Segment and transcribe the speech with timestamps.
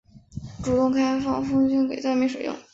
[0.63, 2.55] 主动开放空间给灾民使用